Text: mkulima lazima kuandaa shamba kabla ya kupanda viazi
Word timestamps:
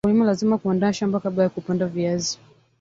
mkulima 0.05 0.25
lazima 0.25 0.57
kuandaa 0.57 0.93
shamba 0.93 1.19
kabla 1.19 1.43
ya 1.43 1.49
kupanda 1.49 1.85
viazi 1.87 2.39